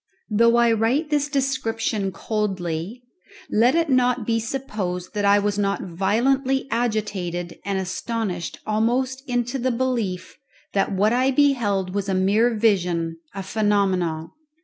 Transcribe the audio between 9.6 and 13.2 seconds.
belief that what I beheld was a mere vision,